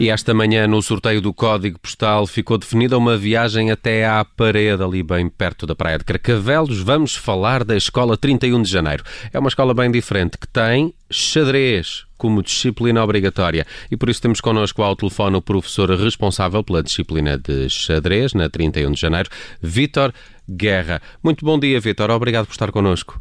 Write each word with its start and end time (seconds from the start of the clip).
E 0.00 0.08
esta 0.08 0.32
manhã, 0.32 0.66
no 0.66 0.80
sorteio 0.80 1.20
do 1.20 1.30
código 1.30 1.78
postal, 1.78 2.26
ficou 2.26 2.56
definida 2.56 2.96
uma 2.96 3.18
viagem 3.18 3.70
até 3.70 4.06
à 4.06 4.24
parede, 4.24 4.82
ali 4.82 5.02
bem 5.02 5.28
perto 5.28 5.66
da 5.66 5.74
Praia 5.74 5.98
de 5.98 6.04
Carcavelos. 6.06 6.80
Vamos 6.80 7.14
falar 7.14 7.62
da 7.64 7.76
Escola 7.76 8.16
31 8.16 8.62
de 8.62 8.70
Janeiro. 8.70 9.04
É 9.30 9.38
uma 9.38 9.50
escola 9.50 9.74
bem 9.74 9.90
diferente 9.90 10.38
que 10.38 10.48
tem 10.48 10.94
xadrez 11.10 12.06
como 12.16 12.42
disciplina 12.42 13.04
obrigatória. 13.04 13.66
E 13.90 13.96
por 13.96 14.08
isso 14.08 14.22
temos 14.22 14.40
connosco 14.40 14.82
ao 14.82 14.96
telefone 14.96 15.36
o 15.36 15.42
professor 15.42 15.90
responsável 15.90 16.64
pela 16.64 16.82
disciplina 16.82 17.36
de 17.36 17.68
xadrez 17.68 18.32
na 18.32 18.48
31 18.48 18.92
de 18.92 19.00
Janeiro, 19.02 19.28
Vítor 19.60 20.14
Guerra. 20.48 21.02
Muito 21.22 21.44
bom 21.44 21.58
dia, 21.58 21.78
Vítor. 21.78 22.10
Obrigado 22.10 22.46
por 22.46 22.52
estar 22.52 22.72
connosco. 22.72 23.20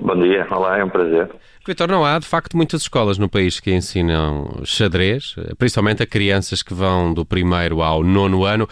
Bom 0.00 0.20
dia, 0.22 0.46
olá, 0.50 0.78
é 0.78 0.84
um 0.84 0.88
prazer. 0.88 1.28
Vitor, 1.66 1.88
não 1.88 2.04
há 2.04 2.18
de 2.18 2.26
facto 2.26 2.56
muitas 2.56 2.82
escolas 2.82 3.18
no 3.18 3.28
país 3.28 3.60
que 3.60 3.70
ensinam 3.72 4.60
xadrez, 4.64 5.34
principalmente 5.58 6.02
a 6.02 6.06
crianças 6.06 6.62
que 6.62 6.72
vão 6.72 7.12
do 7.12 7.24
primeiro 7.24 7.82
ao 7.82 8.02
nono 8.02 8.44
ano. 8.44 8.68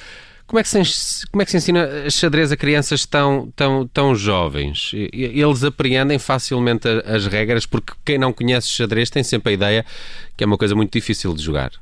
Como 0.47 0.61
é 0.61 0.63
que 0.63 0.69
se, 0.69 1.27
como 1.27 1.43
é 1.43 1.45
que 1.45 1.51
se 1.51 1.57
ensina 1.57 2.09
xadrez 2.09 2.53
a 2.53 2.57
crianças 2.57 3.05
tão, 3.05 3.53
tão, 3.57 3.87
tão 3.87 4.15
jovens? 4.15 4.93
Eles 5.13 5.65
apreendem 5.65 6.19
facilmente 6.19 6.87
as 7.05 7.27
regras, 7.27 7.67
porque 7.67 7.93
quem 8.05 8.17
não 8.17 8.33
conhece 8.33 8.69
xadrez 8.69 9.11
tem 9.11 9.25
sempre 9.25 9.51
a 9.51 9.55
ideia 9.55 9.87
que 10.37 10.45
é 10.45 10.47
uma 10.47 10.57
coisa 10.57 10.75
muito 10.75 10.93
difícil 10.93 11.35
de 11.35 11.43
jogar. 11.43 11.73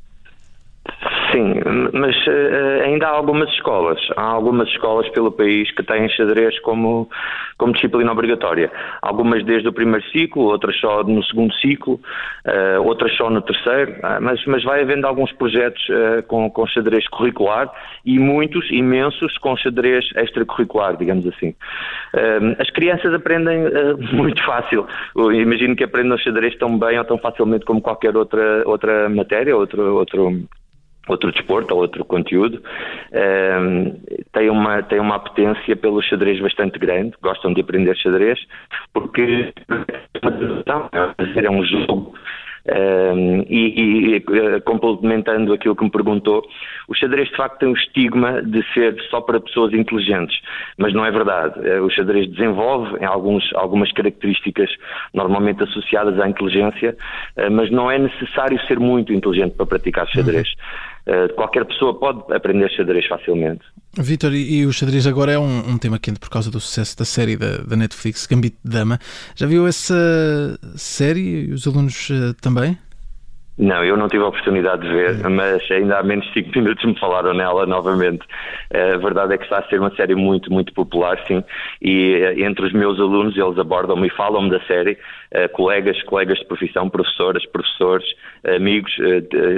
Sim, 1.35 1.53
mas 1.93 2.17
uh, 2.29 2.85
ainda 2.85 3.09
há 3.09 3.11
algumas 3.11 3.51
escolas. 3.51 3.99
Há 4.17 4.23
algumas 4.23 4.69
escolas 4.69 5.09
pelo 5.09 5.33
país 5.33 5.69
que 5.73 5.83
têm 5.83 6.09
xadrez 6.09 6.61
como, 6.61 7.11
como 7.59 7.73
disciplina 7.73 8.13
obrigatória. 8.13 8.71
Algumas 9.03 9.45
desde 9.45 9.67
o 9.67 9.73
primeiro 9.73 10.07
ciclo, 10.11 10.45
outras 10.45 10.79
só 10.79 11.03
no 11.03 11.25
segundo 11.25 11.53
ciclo, 11.55 11.95
uh, 12.47 12.81
outras 12.85 13.13
só 13.17 13.29
no 13.31 13.43
terceiro. 13.43 13.95
Uh, 13.95 14.23
mas, 14.23 14.47
mas 14.47 14.63
vai 14.63 14.83
havendo 14.83 15.09
alguns 15.09 15.33
projetos 15.33 15.85
com, 16.29 16.49
com 16.51 16.67
xadrez 16.69 17.09
curricular 17.09 17.69
e 18.05 18.17
muitos, 18.17 18.71
imensos, 18.71 19.37
com 19.39 19.57
xadrez 19.57 20.05
extracurricular, 20.15 20.97
digamos 20.97 21.27
assim. 21.27 21.53
as 22.59 22.71
crianças 22.71 23.13
aprendem 23.13 23.65
muito 24.13 24.45
fácil. 24.45 24.87
Eu 25.17 25.33
imagino 25.33 25.75
que 25.75 25.83
aprendam 25.83 26.17
xadrez 26.19 26.57
tão 26.59 26.79
bem 26.79 26.97
ou 26.97 27.05
tão 27.05 27.19
facilmente 27.19 27.65
como 27.65 27.81
qualquer 27.81 28.17
outra, 28.17 28.63
outra 28.67 29.09
matéria, 29.09 29.57
outro, 29.57 29.97
outro 29.97 30.47
outro 31.09 31.31
desporto 31.33 31.75
ou 31.75 31.81
outro 31.81 32.05
conteúdo, 32.05 32.63
um, 33.13 33.19
ehm, 33.19 33.93
tem, 34.33 34.51
uma, 34.51 34.83
tem 34.83 35.01
uma 35.01 35.17
apetência 35.17 35.77
pelo 35.77 36.03
xadrez 36.03 36.41
bastante 36.41 36.79
grande, 36.79 37.15
gostam 37.23 37.53
de 37.53 37.61
aprender 37.61 37.97
xadrez, 37.97 38.39
porque 38.93 39.53
é 41.37 41.51
um 41.51 41.65
jogo 41.65 42.15
um, 42.67 43.45
e, 43.47 44.15
e, 44.15 44.17
eh, 44.17 44.61
complementando 44.61 45.53
aquilo 45.53 45.77
que 45.77 45.85
me 45.85 45.91
perguntou, 45.91 46.43
o 46.89 46.95
xadrez 46.95 47.29
de 47.29 47.37
facto 47.37 47.59
tem 47.59 47.69
o 47.69 47.77
estigma 47.77 48.43
de 48.43 48.63
ser 48.73 48.97
só 49.11 49.21
para 49.21 49.39
pessoas 49.39 49.75
inteligentes, 49.75 50.41
mas 50.79 50.95
não 50.95 51.05
é 51.05 51.11
verdade. 51.11 51.61
Eh, 51.63 51.81
o 51.81 51.91
xadrez 51.91 52.31
desenvolve 52.31 53.05
alguns, 53.05 53.45
algumas 53.55 53.93
características 53.93 54.71
normalmente 55.13 55.63
associadas 55.63 56.19
à 56.19 56.27
inteligência, 56.27 56.97
eh, 57.37 57.51
mas 57.51 57.71
não 57.71 57.91
é 57.91 57.99
necessário 57.99 58.59
ser 58.67 58.79
muito 58.79 59.13
inteligente 59.13 59.55
para 59.57 59.67
praticar 59.67 60.09
xadrez. 60.09 60.49
Uhum. 60.49 60.94
Qualquer 61.37 61.67
pessoa 61.67 61.99
pode 61.99 62.33
aprender 62.33 62.71
xadrez 62.71 63.07
facilmente. 63.07 63.63
Vitor, 63.97 64.33
e 64.33 64.65
o 64.65 64.73
xadrez 64.73 65.07
agora 65.07 65.33
é 65.33 65.39
um, 65.39 65.71
um, 65.71 65.79
tema 65.79 65.99
quente 65.99 66.19
por 66.19 66.31
causa 66.31 66.51
do 66.51 66.59
sucesso 66.59 66.97
da 66.99 67.05
série 67.05 67.37
da, 67.37 67.59
da 67.59 67.77
Netflix, 67.77 68.27
Gambito 68.27 68.57
de 68.65 68.71
Dama. 68.71 68.99
Já 69.37 69.47
viu 69.47 69.67
essa 69.67 69.95
série 70.77 71.21
e 71.21 71.53
os 71.53 71.67
alunos 71.67 72.09
uh, 72.11 72.33
também? 72.41 72.79
Não, 73.57 73.85
eu 73.85 73.97
não 73.97 74.09
tive 74.09 74.25
a 74.25 74.27
oportunidade 74.27 74.83
de 74.83 74.93
ver, 74.93 75.29
mas 75.31 75.71
ainda 75.71 75.99
há 75.99 76.03
menos 76.03 76.27
de 76.27 76.33
5 76.43 76.51
minutos 76.59 76.85
me 76.85 76.99
falaram 76.99 77.33
nela 77.33 77.65
novamente. 77.67 78.27
A 78.73 78.97
verdade 78.97 79.35
é 79.35 79.39
que 79.39 79.45
está 79.45 79.59
a 79.59 79.69
ser 79.69 79.79
uma 79.79 79.95
série 79.95 80.17
muito, 80.17 80.53
muito 80.53 80.73
popular, 80.75 81.23
sim, 81.29 81.43
e 81.81 82.15
eh, 82.15 82.41
entre 82.45 82.67
os 82.67 82.73
meus 82.73 82.99
alunos 82.99 83.37
eles 83.37 83.57
abordam-me 83.57 84.09
e 84.09 84.11
falam-me 84.11 84.51
da 84.51 84.61
série, 84.65 84.99
uh, 85.33 85.49
colegas, 85.53 86.03
colegas 86.03 86.39
de 86.39 86.47
profissão, 86.47 86.91
professoras, 86.91 87.47
professores, 87.47 88.05
amigos, 88.57 88.93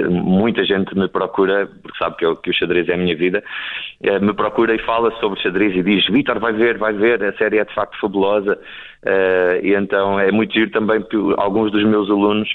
muita 0.09 0.63
gente 0.63 0.95
me 0.97 1.07
procura, 1.07 1.67
porque 1.81 1.97
sabe 1.97 2.15
que, 2.17 2.25
eu, 2.25 2.35
que 2.35 2.51
o 2.51 2.53
xadrez 2.53 2.87
é 2.87 2.93
a 2.93 2.97
minha 2.97 3.15
vida, 3.15 3.43
me 4.21 4.33
procura 4.33 4.75
e 4.75 4.79
fala 4.79 5.11
sobre 5.19 5.41
xadrez 5.41 5.75
e 5.75 5.83
diz, 5.83 6.05
Vitor, 6.07 6.39
vai 6.39 6.53
ver, 6.53 6.77
vai 6.77 6.93
ver, 6.93 7.23
a 7.23 7.33
série 7.33 7.57
é 7.57 7.65
de 7.65 7.73
facto 7.73 7.99
fabulosa, 7.99 8.57
e 9.61 9.73
então 9.73 10.17
é 10.19 10.31
muito 10.31 10.53
giro 10.53 10.71
também 10.71 11.01
que 11.01 11.17
alguns 11.37 11.71
dos 11.71 11.83
meus 11.83 12.09
alunos 12.09 12.47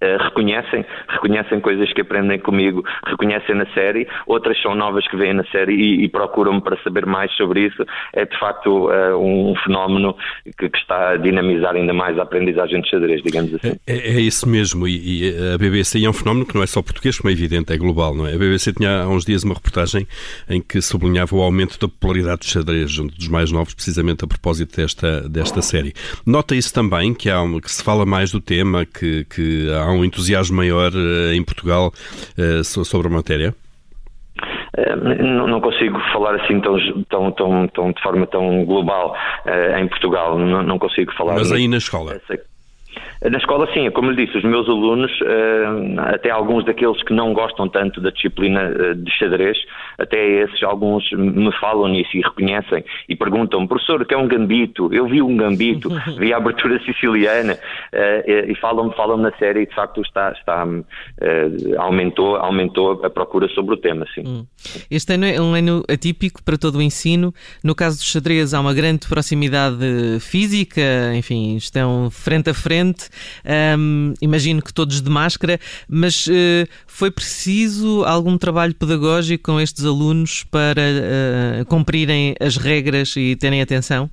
eh, 0.00 0.16
reconhecem, 0.18 0.84
reconhecem 1.08 1.60
coisas 1.60 1.92
que 1.92 2.00
aprendem 2.00 2.38
comigo, 2.38 2.84
reconhecem 3.06 3.54
na 3.54 3.66
série, 3.72 4.08
outras 4.26 4.60
são 4.60 4.74
novas 4.74 5.06
que 5.06 5.16
vêm 5.16 5.32
na 5.32 5.44
série 5.44 5.72
e, 5.72 6.04
e 6.04 6.08
procuram-me 6.08 6.60
para 6.60 6.76
saber 6.82 7.06
mais 7.06 7.32
sobre 7.36 7.66
isso. 7.66 7.84
É 8.12 8.24
de 8.24 8.36
facto 8.38 8.90
uh, 8.90 9.16
um 9.16 9.54
fenómeno 9.64 10.16
que, 10.58 10.68
que, 10.68 10.78
está 10.78 11.10
a 11.10 11.16
dinamizar 11.16 11.76
ainda 11.76 11.92
mais 11.92 12.18
a 12.18 12.22
aprendizagem 12.22 12.80
de 12.82 12.90
xadrez, 12.90 13.22
digamos 13.22 13.54
assim. 13.54 13.78
É, 13.86 13.92
é, 13.94 14.16
é 14.16 14.20
isso 14.20 14.48
mesmo, 14.48 14.88
e, 14.88 15.28
e, 15.28 15.54
a 15.54 15.58
BBC 15.58 16.04
é 16.04 16.08
um 16.08 16.12
fenómeno 16.12 16.44
que 16.44 16.54
não 16.54 16.62
é 16.62 16.66
só 16.66 16.82
português, 16.82 17.18
como 17.18 17.30
é 17.30 17.32
evidente, 17.32 17.72
é 17.72 17.76
global, 17.76 18.14
não 18.14 18.26
é? 18.26 18.34
A 18.34 18.38
BBC 18.38 18.72
tinha 18.72 19.02
há 19.02 19.08
uns 19.08 19.24
dias 19.24 19.44
uma 19.44 19.54
reportagem 19.54 20.08
em 20.50 20.60
que 20.60 20.82
sublinhava 20.82 21.36
o 21.36 21.40
aumento 21.40 21.78
da 21.78 21.86
popularidade 21.86 22.40
do 22.40 22.46
xadrez 22.46 22.90
junto 22.90 23.16
dos 23.16 23.28
mais 23.28 23.52
novos, 23.52 23.74
precisamente 23.74 24.24
a 24.24 24.26
propósito 24.26 24.76
desta, 24.76 25.28
desta 25.28 25.62
série. 25.62 25.94
Nota 26.26 26.56
isso 26.56 26.74
também, 26.74 27.14
que, 27.14 27.30
há, 27.30 27.40
que 27.62 27.70
se 27.70 27.82
fala 27.82 28.04
mais 28.04 28.32
do 28.32 28.40
tema, 28.40 28.84
que, 28.84 29.24
que 29.26 29.70
há 29.72 29.83
um 29.90 30.04
entusiasmo 30.04 30.56
maior 30.56 30.92
uh, 30.92 31.32
em 31.32 31.42
Portugal 31.42 31.92
uh, 32.38 32.64
sobre 32.64 33.08
a 33.08 33.10
matéria? 33.10 33.54
Eh, 34.76 34.96
não, 34.96 35.60
consigo 35.60 35.98
falar 36.12 36.34
assim 36.34 36.60
tão, 36.60 36.76
tão, 37.08 37.32
tão, 37.32 37.68
tão 37.68 37.92
de 37.92 38.02
forma 38.02 38.26
tão 38.26 38.64
global 38.64 39.14
em 39.78 39.86
Portugal. 39.86 40.36
Não, 40.36 40.64
não 40.64 40.78
consigo 40.80 41.12
falar. 41.12 41.34
Mas 41.34 41.52
aí 41.52 41.68
na 41.68 41.76
escola? 41.76 42.20
Na 43.22 43.38
escola, 43.38 43.66
sim, 43.72 43.90
como 43.90 44.10
lhe 44.10 44.26
disse, 44.26 44.36
os 44.36 44.44
meus 44.44 44.68
alunos, 44.68 45.10
eh, 45.22 46.14
até 46.14 46.30
alguns 46.30 46.64
daqueles 46.64 47.02
que 47.04 47.12
não 47.12 47.32
gostam 47.32 47.68
tanto 47.68 48.00
da 48.00 48.10
disciplina 48.10 48.60
eh, 48.60 48.94
de 48.94 49.10
xadrez, 49.12 49.56
até 49.98 50.42
esses, 50.42 50.62
alguns 50.62 51.10
me 51.12 51.50
falam 51.58 51.88
nisso 51.88 52.10
e 52.14 52.20
reconhecem 52.20 52.84
e 53.08 53.16
perguntam 53.16 53.66
professor, 53.66 54.02
o 54.02 54.04
que 54.04 54.12
é 54.12 54.18
um 54.18 54.28
gambito? 54.28 54.92
Eu 54.92 55.06
vi 55.06 55.22
um 55.22 55.36
gambito, 55.36 55.88
vi 56.18 56.34
a 56.34 56.36
abertura 56.36 56.78
siciliana 56.80 57.58
eh, 57.92 58.46
e 58.48 58.54
falam-me 58.56 58.94
falam 58.94 59.16
na 59.16 59.32
série 59.38 59.62
e 59.62 59.66
de 59.66 59.74
facto 59.74 60.02
está, 60.02 60.32
está, 60.32 60.66
aumentou, 61.78 62.36
aumentou 62.36 63.04
a 63.04 63.10
procura 63.10 63.48
sobre 63.48 63.74
o 63.74 63.76
tema, 63.78 64.06
sim. 64.14 64.22
Hum. 64.26 64.46
Este 64.90 65.14
ano 65.14 65.24
é 65.24 65.40
um 65.40 65.54
ano 65.54 65.82
atípico 65.88 66.42
para 66.42 66.58
todo 66.58 66.76
o 66.76 66.82
ensino. 66.82 67.32
No 67.62 67.74
caso 67.74 67.98
do 67.98 68.04
xadrez, 68.04 68.52
há 68.52 68.60
uma 68.60 68.74
grande 68.74 69.08
proximidade 69.08 69.78
física, 70.20 70.82
enfim, 71.14 71.56
estão 71.56 72.10
frente 72.10 72.50
a 72.50 72.54
frente. 72.54 73.03
Um, 73.78 74.14
imagino 74.20 74.62
que 74.62 74.72
todos 74.72 75.00
de 75.00 75.10
máscara, 75.10 75.58
mas 75.88 76.26
uh, 76.26 76.66
foi 76.86 77.10
preciso 77.10 78.04
algum 78.04 78.36
trabalho 78.38 78.74
pedagógico 78.74 79.52
com 79.52 79.60
estes 79.60 79.84
alunos 79.84 80.44
para 80.44 80.82
uh, 80.82 81.66
cumprirem 81.66 82.34
as 82.40 82.56
regras 82.56 83.14
e 83.16 83.36
terem 83.36 83.60
atenção? 83.60 84.10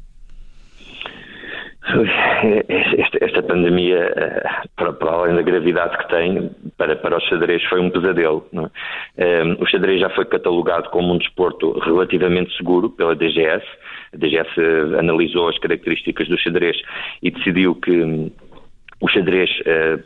Esta, 2.98 3.24
esta 3.26 3.44
pandemia, 3.44 4.14
eh, 4.16 4.44
para, 4.76 4.94
para, 4.94 5.12
além 5.12 5.36
da 5.36 5.42
gravidade 5.42 5.98
que 5.98 6.08
tem, 6.10 6.52
para, 6.78 6.96
para 6.96 7.18
os 7.18 7.24
xadrez 7.26 7.64
foi 7.66 7.80
um 7.80 7.90
pesadelo. 7.90 8.46
É? 9.18 9.44
Um, 9.44 9.58
o 9.62 9.66
xadrez 9.66 10.00
já 10.00 10.10
foi 10.12 10.26
catalogado 10.26 10.90
como 10.90 11.14
um 11.14 11.18
desporto 11.18 11.78
relativamente 11.80 12.56
seguro 12.56 12.90
pela 12.90 13.16
DGS. 13.16 13.66
A 14.14 14.18
DGS 14.18 14.50
analisou 14.98 15.50
as 15.50 15.58
características 15.58 16.28
do 16.28 16.38
xadrez 16.38 16.78
e 17.22 17.32
decidiu 17.32 17.76
que 17.76 18.32
o 19.02 19.08
xadrez, 19.08 19.50
eh, 19.66 20.00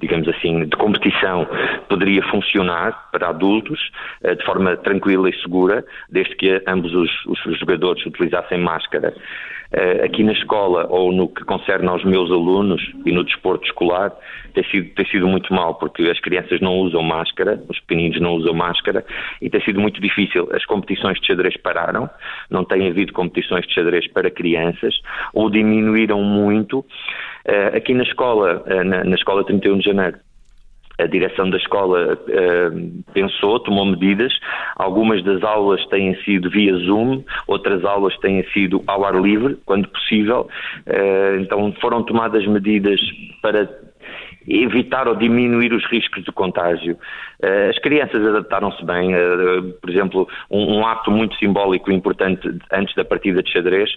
digamos 0.00 0.28
assim, 0.28 0.66
de 0.66 0.76
competição 0.76 1.48
poderia 1.88 2.22
funcionar 2.24 3.10
para 3.10 3.28
adultos 3.28 3.90
eh, 4.22 4.34
de 4.34 4.44
forma 4.44 4.76
tranquila 4.76 5.28
e 5.30 5.40
segura, 5.40 5.84
desde 6.10 6.34
que 6.36 6.62
ambos 6.66 6.94
os, 6.94 7.10
os 7.26 7.58
jogadores 7.58 8.04
utilizassem 8.04 8.58
máscara. 8.58 9.14
Eh, 9.76 10.04
aqui 10.04 10.22
na 10.22 10.32
escola 10.32 10.86
ou 10.88 11.10
no 11.10 11.26
que 11.26 11.42
concerne 11.44 11.88
aos 11.88 12.04
meus 12.04 12.30
alunos 12.30 12.80
e 13.04 13.10
no 13.10 13.24
desporto 13.24 13.66
escolar 13.66 14.12
tem 14.54 14.62
sido, 14.70 14.94
tem 14.94 15.04
sido 15.06 15.26
muito 15.26 15.52
mal 15.52 15.74
porque 15.74 16.02
as 16.04 16.20
crianças 16.20 16.60
não 16.60 16.76
usam 16.78 17.02
máscara, 17.02 17.60
os 17.68 17.80
pequeninos 17.80 18.20
não 18.20 18.34
usam 18.34 18.54
máscara 18.54 19.04
e 19.42 19.50
tem 19.50 19.60
sido 19.62 19.80
muito 19.80 20.00
difícil. 20.00 20.48
As 20.52 20.64
competições 20.64 21.20
de 21.20 21.26
xadrez 21.26 21.56
pararam, 21.56 22.08
não 22.48 22.64
tem 22.64 22.88
havido 22.88 23.12
competições 23.12 23.66
de 23.66 23.74
xadrez 23.74 24.06
para 24.12 24.30
crianças 24.30 24.94
ou 25.32 25.50
diminuíram 25.50 26.22
muito. 26.22 26.84
Eh, 27.44 27.76
aqui 27.76 27.92
na 27.94 28.02
escola, 28.04 28.62
eh, 28.66 28.84
na, 28.84 29.04
na 29.04 29.14
escola 29.14 29.44
31 29.44 29.78
de 29.78 29.84
janeiro, 29.84 30.16
a 30.98 31.06
direção 31.06 31.50
da 31.50 31.56
escola 31.56 32.14
uh, 32.14 33.04
pensou, 33.12 33.58
tomou 33.58 33.84
medidas. 33.84 34.32
Algumas 34.76 35.24
das 35.24 35.42
aulas 35.42 35.84
têm 35.86 36.14
sido 36.22 36.48
via 36.48 36.72
Zoom, 36.76 37.24
outras 37.48 37.84
aulas 37.84 38.16
têm 38.18 38.44
sido 38.52 38.82
ao 38.86 39.04
ar 39.04 39.20
livre, 39.20 39.56
quando 39.66 39.88
possível. 39.88 40.48
Uh, 40.86 41.40
então 41.40 41.72
foram 41.80 42.02
tomadas 42.04 42.46
medidas 42.46 43.00
para 43.42 43.68
evitar 44.46 45.08
ou 45.08 45.16
diminuir 45.16 45.72
os 45.72 45.84
riscos 45.86 46.24
de 46.24 46.32
contágio. 46.32 46.98
Uh, 47.42 47.70
as 47.70 47.78
crianças 47.78 48.24
adaptaram-se 48.26 48.84
bem, 48.84 49.14
uh, 49.14 49.72
por 49.80 49.90
exemplo, 49.90 50.28
um, 50.50 50.78
um, 50.78 50.86
ato 50.86 51.10
muito 51.10 51.36
simbólico 51.36 51.90
e 51.90 51.94
importante 51.94 52.48
antes 52.72 52.94
da 52.94 53.04
partida 53.04 53.42
de 53.42 53.50
xadrez 53.50 53.90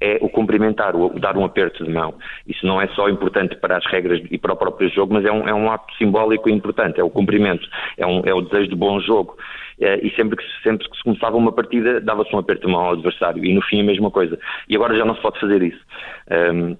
é 0.00 0.18
o 0.20 0.28
cumprimentar, 0.28 0.96
o 0.96 1.08
dar 1.18 1.36
um 1.36 1.44
aperto 1.44 1.84
de 1.84 1.90
mão. 1.90 2.14
Isso 2.46 2.66
não 2.66 2.80
é 2.80 2.88
só 2.88 3.08
importante 3.08 3.56
para 3.56 3.76
as 3.76 3.86
regras 3.86 4.20
e 4.30 4.38
para 4.38 4.52
o 4.52 4.56
próprio 4.56 4.88
jogo, 4.90 5.14
mas 5.14 5.24
é 5.24 5.32
um, 5.32 5.48
é 5.48 5.54
um 5.54 5.70
ato 5.70 5.92
simbólico 5.96 6.48
e 6.48 6.52
importante, 6.52 7.00
é 7.00 7.04
o 7.04 7.10
cumprimento, 7.10 7.66
é, 7.96 8.06
um, 8.06 8.22
é 8.24 8.34
o 8.34 8.42
desejo 8.42 8.70
de 8.70 8.76
bom 8.76 9.00
jogo. 9.00 9.36
Uh, 9.78 10.06
e 10.06 10.12
sempre 10.14 10.36
que, 10.36 10.44
sempre 10.62 10.88
que 10.88 10.96
se 10.96 11.02
começava 11.02 11.36
uma 11.36 11.52
partida, 11.52 12.00
dava-se 12.00 12.34
um 12.34 12.38
aperto 12.38 12.66
de 12.66 12.72
mão 12.72 12.82
ao 12.82 12.92
adversário, 12.92 13.44
e 13.44 13.52
no 13.52 13.62
fim 13.62 13.80
a 13.80 13.84
mesma 13.84 14.10
coisa. 14.10 14.38
E 14.68 14.76
agora 14.76 14.96
já 14.96 15.04
não 15.04 15.16
se 15.16 15.22
pode 15.22 15.40
fazer 15.40 15.62
isso. 15.62 15.80
Um, 16.30 16.76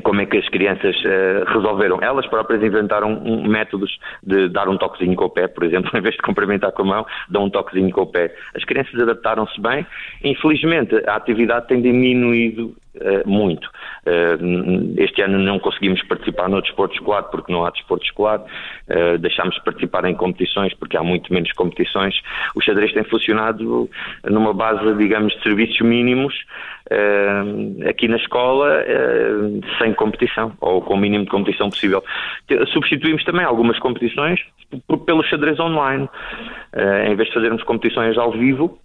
como 0.00 0.20
é 0.20 0.26
que 0.26 0.36
as 0.36 0.48
crianças 0.48 0.96
uh, 1.04 1.44
resolveram. 1.52 1.98
Elas 2.02 2.26
próprias 2.26 2.62
inventaram 2.62 3.12
um, 3.24 3.46
métodos 3.46 3.98
de 4.22 4.48
dar 4.48 4.68
um 4.68 4.76
toquezinho 4.76 5.16
com 5.16 5.24
o 5.24 5.30
pé, 5.30 5.46
por 5.48 5.64
exemplo, 5.64 5.90
em 5.96 6.00
vez 6.00 6.14
de 6.14 6.22
cumprimentar 6.22 6.72
com 6.72 6.82
a 6.82 6.86
mão, 6.86 7.06
dão 7.28 7.44
um 7.44 7.50
toquezinho 7.50 7.90
com 7.90 8.02
o 8.02 8.06
pé. 8.06 8.34
As 8.54 8.64
crianças 8.64 8.98
adaptaram-se 9.00 9.60
bem. 9.60 9.86
Infelizmente, 10.24 10.94
a 11.06 11.16
atividade 11.16 11.68
tem 11.68 11.80
diminuído 11.80 12.74
muito. 13.24 13.66
Uh, 14.06 14.94
este 14.98 15.22
ano 15.22 15.38
não 15.38 15.58
conseguimos 15.58 16.02
participar 16.04 16.48
no 16.48 16.60
desporto 16.62 16.94
escolar 16.94 17.24
porque 17.24 17.52
não 17.52 17.64
há 17.64 17.70
desporto 17.70 18.04
escolar. 18.04 18.42
deixámos 19.20 19.54
de 19.54 19.64
participar 19.64 20.04
em 20.04 20.14
competições 20.14 20.72
porque 20.74 20.96
há 20.96 21.02
muito 21.02 21.32
menos 21.32 21.52
competições. 21.52 22.14
O 22.54 22.60
xadrez 22.60 22.92
tem 22.92 23.04
funcionado 23.04 23.88
numa 24.24 24.52
base, 24.52 24.94
digamos, 24.96 25.34
de 25.34 25.42
serviços 25.42 25.80
mínimos 25.80 26.34
aqui 27.88 28.06
na 28.08 28.16
escola 28.16 28.84
sem 29.78 29.92
competição, 29.94 30.52
ou 30.60 30.80
com 30.80 30.94
o 30.94 30.96
mínimo 30.96 31.24
de 31.24 31.30
competição 31.30 31.68
possível. 31.68 32.02
Substituímos 32.72 33.24
também 33.24 33.44
algumas 33.44 33.78
competições 33.78 34.40
pelo 35.06 35.22
xadrez 35.24 35.58
online. 35.58 36.08
Em 37.06 37.14
vez 37.16 37.28
de 37.28 37.34
fazermos 37.34 37.62
competições 37.64 38.16
ao 38.16 38.32
vivo, 38.32 38.78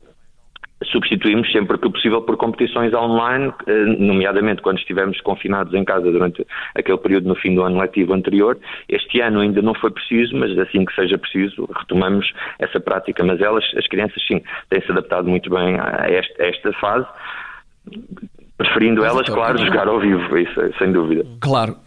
substituímos 0.86 1.52
sempre 1.52 1.78
que 1.78 1.90
possível 1.90 2.22
por 2.22 2.38
competições 2.38 2.94
online, 2.94 3.54
nomeadamente 4.00 4.62
quando 4.62 4.80
estivemos 4.80 5.20
confinados 5.22 5.74
em 5.74 5.84
casa 5.84 6.12
durante 6.12 6.46
aquele 6.76 6.98
período 6.98 7.28
no 7.28 7.36
fim 7.36 7.56
do 7.56 7.64
ano 7.64 7.80
letivo 7.80 8.14
anterior. 8.14 8.58
Este 8.90 9.22
ano 9.22 9.42
ainda 9.42 9.62
não 9.62 9.74
foi 9.74 9.92
preciso, 9.92 10.36
mas 10.36 10.58
assim 10.58 10.86
que 10.86 10.94
seja 10.96 11.18
preciso, 11.18 11.70
retomamos 11.78 12.32
essa 12.60 12.80
prática. 12.80 13.24
Mas 13.24 13.42
elas, 13.42 13.64
as 13.78 13.88
crianças, 13.88 14.22
sim, 14.28 14.42
têm-se 14.70 14.92
adaptado 14.92 15.28
muito 15.28 15.50
bem 15.50 15.80
a 15.80 16.08
esta, 16.10 16.44
a 16.44 16.48
esta 16.48 16.74
fase 16.74 17.08
preferindo 18.58 19.04
elas, 19.04 19.28
claro, 19.28 19.58
jogar 19.58 19.88
ao 19.88 20.00
vivo, 20.00 20.38
isso 20.38 20.62
é, 20.62 20.72
sem 20.78 20.92
dúvida. 20.92 21.26
Claro. 21.42 21.78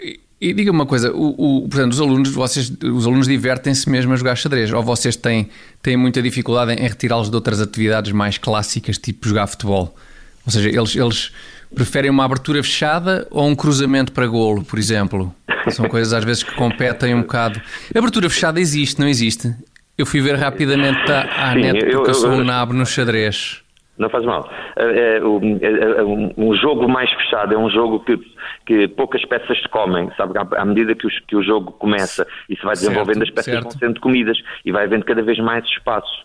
E, 0.45 0.51
e 0.51 0.53
diga 0.53 0.71
uma 0.71 0.85
coisa, 0.85 1.11
o, 1.11 1.63
o, 1.63 1.69
portanto, 1.69 1.93
os 1.93 2.01
alunos, 2.01 2.31
vocês, 2.31 2.71
os 2.83 3.07
alunos 3.07 3.27
divertem-se 3.27 3.89
mesmo 3.89 4.13
a 4.13 4.17
jogar 4.17 4.37
xadrez, 4.37 4.71
ou 4.73 4.83
vocês 4.83 5.17
têm, 5.17 5.49
têm 5.83 5.97
muita 5.97 6.21
dificuldade 6.21 6.73
em 6.73 6.87
retirá-los 6.87 7.31
de 7.31 7.35
outras 7.35 7.61
atividades 7.61 8.13
mais 8.13 8.37
clássicas, 8.37 8.99
tipo 8.99 9.27
jogar 9.27 9.47
futebol? 9.47 9.97
Ou 10.45 10.53
seja, 10.53 10.69
eles, 10.69 10.95
eles 10.95 11.33
preferem 11.75 12.11
uma 12.11 12.25
abertura 12.25 12.63
fechada 12.63 13.27
ou 13.31 13.49
um 13.49 13.55
cruzamento 13.55 14.13
para 14.13 14.27
golo, 14.27 14.63
por 14.63 14.79
exemplo? 14.79 15.35
São 15.71 15.89
coisas 15.89 16.13
às 16.13 16.23
vezes 16.23 16.43
que 16.43 16.55
competem 16.55 17.15
um 17.15 17.23
bocado. 17.23 17.61
A 17.95 17.99
abertura 17.99 18.29
fechada 18.29 18.61
existe, 18.61 19.01
não 19.01 19.09
existe? 19.09 19.55
Eu 19.97 20.05
fui 20.05 20.21
ver 20.21 20.37
rapidamente 20.37 21.11
à, 21.11 21.51
à 21.51 21.53
Sim, 21.55 21.61
net 21.61 21.79
porque 21.81 21.97
eu, 21.97 22.05
eu 22.05 22.15
sou 22.15 22.31
um 22.31 22.45
nabo 22.45 22.75
no 22.75 22.85
xadrez. 22.85 23.64
Não 23.97 24.11
faz 24.11 24.25
mal. 24.25 24.49
É, 24.77 24.85
é, 24.85 25.17
é, 25.17 26.01
é, 26.01 26.05
um 26.37 26.55
jogo 26.57 26.89
mais 26.89 27.11
fechado 27.13 27.55
é 27.55 27.59
um 27.59 27.71
jogo 27.71 28.01
que, 28.01 28.19
que 28.67 28.89
poucas 28.89 29.25
peças 29.25 29.57
se 29.61 29.69
comem, 29.69 30.11
sabe? 30.17 30.35
À 30.57 30.65
medida 30.65 30.95
que, 30.95 31.07
os, 31.07 31.19
que 31.21 31.37
o 31.37 31.43
jogo 31.43 31.73
começa 31.73 32.27
e 32.49 32.57
se 32.57 32.63
vai 32.65 32.75
desenvolvendo, 32.75 33.19
certo, 33.19 33.29
as 33.29 33.35
peças 33.35 33.53
certo. 33.53 33.63
vão 33.63 33.73
sendo 33.73 34.01
comidas 34.01 34.37
e 34.65 34.73
vai 34.73 34.85
havendo 34.85 35.05
cada 35.05 35.23
vez 35.23 35.39
mais 35.39 35.65
espaço. 35.67 36.25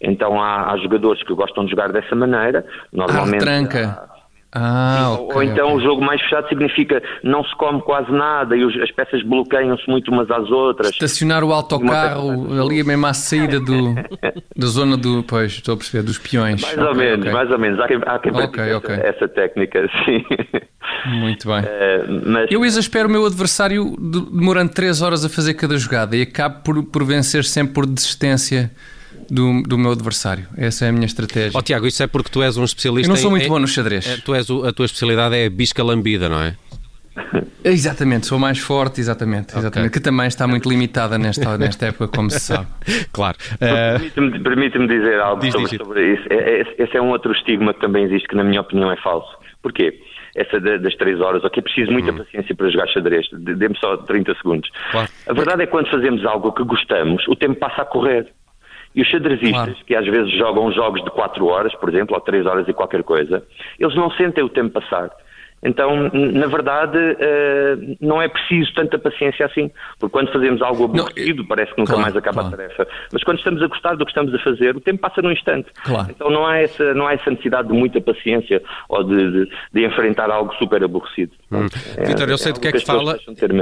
Então 0.00 0.42
há, 0.42 0.72
há 0.72 0.76
jogadores 0.78 1.22
que 1.22 1.32
gostam 1.34 1.64
de 1.64 1.70
jogar 1.70 1.92
dessa 1.92 2.14
maneira. 2.16 2.66
Normalmente. 2.92 3.42
Ah, 3.42 3.46
tranca. 3.46 4.13
Ah, 4.56 5.16
okay, 5.18 5.36
ou 5.36 5.42
então 5.42 5.66
okay. 5.66 5.76
o 5.76 5.80
jogo 5.80 6.04
mais 6.04 6.20
fechado 6.22 6.48
significa 6.48 7.02
não 7.24 7.42
se 7.42 7.52
come 7.56 7.82
quase 7.82 8.10
nada 8.12 8.56
e 8.56 8.64
os, 8.64 8.76
as 8.80 8.90
peças 8.92 9.20
bloqueiam-se 9.24 9.82
muito 9.90 10.12
umas 10.12 10.30
às 10.30 10.48
outras. 10.48 10.90
Estacionar 10.90 11.42
o 11.42 11.52
autocarro 11.52 12.62
ali 12.62 12.84
mesmo 12.84 13.04
à 13.04 13.12
saída 13.12 13.58
do, 13.58 13.94
da 14.56 14.66
zona 14.68 14.96
do. 14.96 15.24
Pois, 15.24 15.52
estou 15.52 15.74
a 15.74 15.76
perceber, 15.76 16.04
dos 16.04 16.18
peões. 16.18 16.62
Mais 16.62 16.78
okay, 16.78 16.86
ou 16.86 16.94
menos, 16.94 17.32
mais 17.32 17.50
ou 17.50 17.58
menos. 17.58 17.80
Há 17.80 17.88
quem, 17.88 17.96
há 18.06 18.18
quem 18.20 18.32
essa, 18.70 18.92
essa, 18.92 19.28
técnica, 19.28 19.88
sim. 20.04 20.24
Muito 21.06 21.48
bem. 21.48 21.58
Uh, 21.58 22.22
mas... 22.24 22.50
Eu 22.52 22.64
exaspero 22.64 23.08
o 23.08 23.10
meu 23.10 23.26
adversário 23.26 23.96
demorando 23.98 24.72
3 24.72 25.02
horas 25.02 25.24
a 25.24 25.28
fazer 25.28 25.54
cada 25.54 25.76
jogada 25.76 26.16
e 26.16 26.22
acabo 26.22 26.62
por, 26.62 26.82
por 26.84 27.04
vencer 27.04 27.42
sempre 27.42 27.74
por 27.74 27.86
desistência 27.86 28.70
do, 29.30 29.62
do 29.62 29.78
meu 29.78 29.92
adversário. 29.92 30.46
Essa 30.56 30.86
é 30.86 30.88
a 30.88 30.92
minha 30.92 31.06
estratégia. 31.06 31.52
Ó 31.54 31.58
oh, 31.58 31.62
Tiago, 31.62 31.86
isso 31.86 32.02
é 32.02 32.06
porque 32.06 32.30
tu 32.30 32.42
és 32.42 32.56
um 32.56 32.64
especialista. 32.64 33.06
Eu 33.06 33.14
não 33.14 33.20
sou 33.20 33.30
muito 33.30 33.46
em, 33.46 33.48
bom 33.48 33.58
no 33.58 33.68
xadrez. 33.68 34.06
É, 34.06 34.16
tu 34.18 34.34
és 34.34 34.48
o, 34.50 34.64
a 34.64 34.72
tua 34.72 34.86
especialidade 34.86 35.36
é 35.36 35.46
a 35.46 35.50
bisca 35.50 35.82
lambida, 35.82 36.28
não 36.28 36.40
é? 36.40 36.56
Exatamente, 37.64 38.26
sou 38.26 38.38
mais 38.38 38.58
forte, 38.58 39.00
exatamente, 39.00 39.56
exatamente 39.56 39.92
que 39.92 40.00
também 40.00 40.26
está 40.26 40.46
muito 40.46 40.68
limitada 40.68 41.16
nesta, 41.16 41.56
nesta 41.56 41.86
época, 41.86 42.08
como 42.08 42.30
se 42.30 42.40
sabe. 42.40 42.66
Claro. 43.12 43.38
Uh... 43.54 43.98
Permite-me 43.98 44.40
permite 44.40 44.78
dizer 44.86 45.20
algo 45.20 45.40
diz, 45.40 45.52
sobre, 45.52 45.68
diz. 45.70 45.78
sobre, 45.78 46.14
isso. 46.14 46.22
É, 46.28 46.60
é, 46.60 46.74
esse 46.78 46.96
é 46.96 47.00
um 47.00 47.10
outro 47.10 47.32
estigma 47.32 47.72
que 47.72 47.80
também 47.80 48.04
existe, 48.04 48.28
que 48.28 48.34
na 48.34 48.44
minha 48.44 48.60
opinião 48.60 48.90
é 48.90 48.96
falso. 48.96 49.30
Porquê? 49.62 49.98
Essa 50.36 50.58
das 50.60 50.94
três 50.96 51.20
horas, 51.20 51.44
ok, 51.44 51.62
preciso 51.62 51.92
muita 51.92 52.10
hum. 52.10 52.18
paciência 52.18 52.54
para 52.54 52.68
jogar 52.68 52.88
xadrez, 52.88 53.26
dê-me 53.32 53.78
só 53.78 53.96
30 53.96 54.34
segundos. 54.34 54.68
Claro. 54.90 55.08
A 55.28 55.32
verdade 55.32 55.62
é 55.62 55.66
que 55.66 55.72
quando 55.72 55.88
fazemos 55.90 56.24
algo 56.26 56.52
que 56.52 56.64
gostamos, 56.64 57.26
o 57.28 57.36
tempo 57.36 57.54
passa 57.54 57.82
a 57.82 57.84
correr. 57.84 58.26
E 58.94 59.02
os 59.02 59.08
xadrezistas, 59.08 59.52
claro. 59.52 59.76
que 59.86 59.94
às 59.94 60.06
vezes 60.06 60.30
jogam 60.32 60.70
jogos 60.72 61.02
de 61.02 61.10
4 61.10 61.46
horas, 61.46 61.74
por 61.74 61.88
exemplo, 61.88 62.14
ou 62.14 62.20
3 62.20 62.46
horas 62.46 62.68
e 62.68 62.72
qualquer 62.72 63.02
coisa, 63.02 63.42
eles 63.78 63.94
não 63.96 64.10
sentem 64.12 64.44
o 64.44 64.48
tempo 64.48 64.80
passar. 64.80 65.10
Então, 65.64 66.10
na 66.12 66.46
verdade, 66.46 66.98
uh, 66.98 67.96
não 67.98 68.20
é 68.20 68.28
preciso 68.28 68.72
tanta 68.74 68.98
paciência 68.98 69.46
assim, 69.46 69.70
porque 69.98 70.12
quando 70.12 70.30
fazemos 70.30 70.60
algo 70.60 70.84
aborrecido, 70.84 71.38
não, 71.38 71.46
parece 71.46 71.72
que 71.72 71.78
nunca 71.78 71.94
claro, 71.94 72.02
mais 72.02 72.16
acaba 72.16 72.42
claro. 72.42 72.54
a 72.54 72.58
tarefa. 72.58 72.86
Mas 73.10 73.24
quando 73.24 73.38
estamos 73.38 73.62
a 73.62 73.66
gostar 73.66 73.94
do 73.96 74.04
que 74.04 74.10
estamos 74.10 74.34
a 74.34 74.38
fazer, 74.40 74.76
o 74.76 74.80
tempo 74.80 75.00
passa 75.00 75.22
num 75.22 75.32
instante. 75.32 75.70
Claro. 75.82 76.10
Então 76.10 76.30
não 76.30 76.46
há, 76.46 76.58
essa, 76.58 76.92
não 76.92 77.06
há 77.06 77.14
essa 77.14 77.30
necessidade 77.30 77.68
de 77.68 77.74
muita 77.74 77.98
paciência 77.98 78.62
ou 78.90 79.02
de, 79.02 79.30
de, 79.30 79.50
de 79.72 79.86
enfrentar 79.86 80.30
algo 80.30 80.54
super 80.56 80.84
aborrecido. 80.84 81.32
Hum. 81.54 81.68
É, 81.96 82.04
Vitor, 82.04 82.28
eu 82.28 82.38
sei 82.38 82.50
é 82.50 82.52
do 82.52 82.60
que 82.60 82.68
é 82.68 82.72
que 82.72 82.80
fala. 82.80 83.18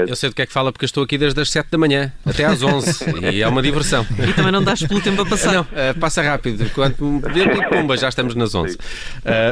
Eu 0.08 0.16
sei 0.16 0.30
do 0.30 0.36
que 0.36 0.42
é 0.42 0.46
que 0.46 0.52
fala 0.52 0.72
porque 0.72 0.84
estou 0.84 1.04
aqui 1.04 1.18
desde 1.18 1.40
as 1.40 1.50
7 1.50 1.70
da 1.70 1.78
manhã 1.78 2.12
até 2.24 2.44
às 2.44 2.62
11 2.62 3.04
e 3.32 3.42
é 3.42 3.48
uma 3.48 3.62
diversão. 3.62 4.06
E 4.28 4.32
também 4.32 4.52
não 4.52 4.62
dás 4.62 4.82
pelo 4.82 5.00
tempo 5.00 5.22
a 5.22 5.26
passar. 5.26 5.52
Não, 5.52 5.62
uh, 5.62 5.98
passa 6.00 6.22
rápido. 6.22 6.70
Quando 6.74 6.96
pumba, 7.70 7.96
já 7.96 8.08
estamos 8.08 8.34
nas 8.34 8.54
11. 8.54 8.76
Uh, 8.76 8.78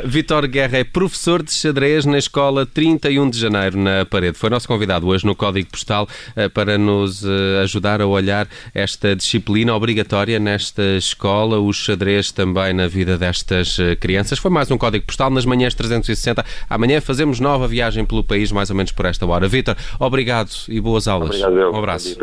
Vitor 0.06 0.47
Guerra 0.47 0.78
é 0.78 0.85
professor 0.85 1.42
de 1.42 1.52
xadrez 1.52 2.04
na 2.04 2.18
escola 2.18 2.66
31 2.66 3.30
de 3.30 3.38
janeiro 3.38 3.78
na 3.78 4.04
parede. 4.04 4.38
Foi 4.38 4.50
nosso 4.50 4.66
convidado 4.66 5.06
hoje 5.06 5.26
no 5.26 5.35
Código 5.35 5.68
Postal 5.70 6.09
eh, 6.37 6.49
para 6.49 6.78
nos 6.78 7.25
eh, 7.25 7.61
ajudar 7.62 8.00
a 8.00 8.06
olhar 8.06 8.49
esta 8.75 9.14
disciplina 9.14 9.75
obrigatória 9.75 10.38
nesta 10.38 10.82
escola, 10.97 11.59
o 11.59 11.73
xadrez 11.73 12.30
também 12.30 12.73
na 12.73 12.87
vida 12.87 13.16
destas 13.16 13.78
eh, 13.78 13.97
crianças. 13.97 14.38
Foi 14.38 14.50
mais 14.50 14.70
um 14.70 14.78
Código 14.78 15.04
Postal 15.06 15.30
nas 15.30 15.44
manhãs 15.44 15.75
360. 15.75 16.44
Amanhã 16.68 17.00
fazemos 17.00 17.40
nova 17.40 17.66
viagem 17.66 18.04
pelo 18.04 18.25
país, 18.30 18.52
mais 18.52 18.70
ou 18.70 18.76
menos 18.76 18.92
por 18.92 19.06
esta 19.06 19.26
hora. 19.26 19.49
Vitor, 19.49 19.76
obrigado 19.99 20.50
e 20.68 20.80
boas 20.80 21.08
aulas. 21.08 21.30
Obrigado, 21.30 21.75
um 21.75 21.78
abraço. 21.78 22.16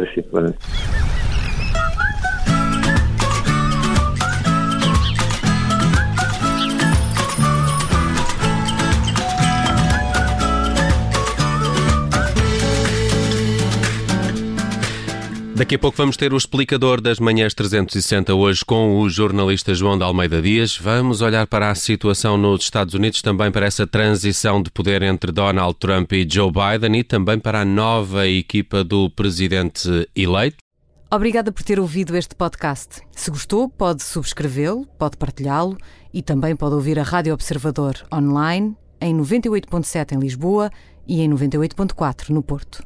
Daqui 15.57 15.73
a 15.73 15.79
pouco 15.79 15.97
vamos 15.97 16.15
ter 16.15 16.31
o 16.33 16.37
explicador 16.37 17.01
das 17.01 17.19
manhãs 17.19 17.51
360 17.51 18.31
hoje 18.35 18.63
com 18.63 18.99
o 18.99 19.09
jornalista 19.09 19.73
João 19.73 19.97
de 19.97 20.03
Almeida 20.03 20.39
Dias. 20.39 20.77
Vamos 20.77 21.19
olhar 21.19 21.47
para 21.47 21.71
a 21.71 21.73
situação 21.73 22.37
nos 22.37 22.61
Estados 22.61 22.93
Unidos, 22.93 23.23
também 23.23 23.51
para 23.51 23.65
essa 23.65 23.87
transição 23.87 24.61
de 24.61 24.69
poder 24.69 25.01
entre 25.01 25.31
Donald 25.31 25.75
Trump 25.79 26.13
e 26.13 26.27
Joe 26.29 26.51
Biden 26.51 26.99
e 26.99 27.03
também 27.03 27.39
para 27.39 27.61
a 27.61 27.65
nova 27.65 28.27
equipa 28.27 28.83
do 28.83 29.09
presidente 29.09 30.07
eleito. 30.15 30.57
Obrigada 31.11 31.51
por 31.51 31.63
ter 31.63 31.79
ouvido 31.79 32.15
este 32.15 32.35
podcast. 32.35 33.01
Se 33.11 33.31
gostou, 33.31 33.67
pode 33.67 34.03
subscrevê-lo, 34.03 34.85
pode 34.99 35.17
partilhá-lo 35.17 35.75
e 36.13 36.21
também 36.21 36.55
pode 36.55 36.75
ouvir 36.75 36.99
a 36.99 37.03
Rádio 37.03 37.33
Observador 37.33 37.95
online 38.13 38.77
em 39.01 39.17
98.7 39.17 40.11
em 40.11 40.19
Lisboa 40.19 40.69
e 41.07 41.19
em 41.21 41.29
98.4 41.31 42.29
no 42.29 42.43
Porto. 42.43 42.85